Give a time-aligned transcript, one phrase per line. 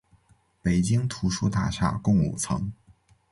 [0.63, 2.71] 北京图书大厦共五层。